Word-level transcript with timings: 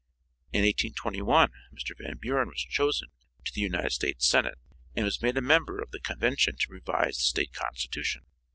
In 0.51 0.61
1821 0.63 1.51
Mr. 1.71 1.95
Van 1.95 2.17
Buren 2.17 2.47
was 2.47 2.61
chosen 2.67 3.09
to 3.45 3.53
the 3.53 3.61
United 3.61 3.91
States 3.91 4.25
Senate 4.25 4.57
and 4.95 5.05
was 5.05 5.21
made 5.21 5.37
a 5.37 5.41
member 5.41 5.79
of 5.79 5.91
the 5.91 5.99
convention 5.99 6.55
to 6.57 6.73
revise 6.73 7.17
the 7.17 7.21
State 7.21 7.53
constitution. 7.53 8.25